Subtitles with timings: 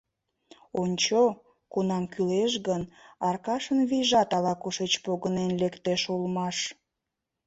[0.81, 1.19] Ончо,
[1.71, 2.83] кунам кӱлеш гын,
[3.27, 6.57] Аркашын вийжат ала-кушеч погынен лектеш улмаш.